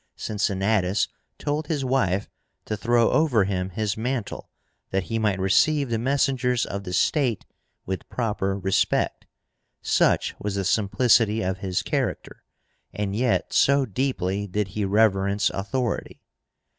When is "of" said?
6.65-6.85, 11.43-11.59